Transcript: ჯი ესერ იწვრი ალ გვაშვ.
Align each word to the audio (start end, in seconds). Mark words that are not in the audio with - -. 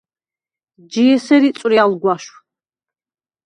ჯი 0.95 1.03
ესერ 1.17 1.47
იწვრი 1.51 1.79
ალ 1.85 1.95
გვაშვ. 2.07 2.43